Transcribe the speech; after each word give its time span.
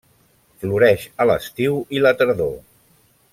Floreix 0.63 1.03
a 1.25 1.27
l'estiu 1.31 1.77
i 1.99 2.05
la 2.07 2.15
tardor. 2.23 2.57